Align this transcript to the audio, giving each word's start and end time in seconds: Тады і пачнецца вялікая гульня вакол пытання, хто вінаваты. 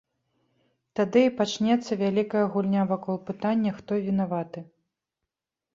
Тады 0.99 1.21
і 1.25 1.33
пачнецца 1.41 1.99
вялікая 2.03 2.43
гульня 2.57 2.87
вакол 2.93 3.21
пытання, 3.29 3.71
хто 3.79 3.91
вінаваты. 4.09 4.59